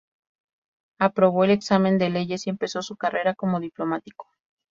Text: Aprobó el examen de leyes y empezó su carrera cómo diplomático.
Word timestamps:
Aprobó 0.97 1.43
el 1.43 1.51
examen 1.51 1.99
de 1.99 2.09
leyes 2.09 2.47
y 2.47 2.49
empezó 2.49 2.81
su 2.81 2.97
carrera 2.97 3.35
cómo 3.35 3.59
diplomático. 3.59 4.25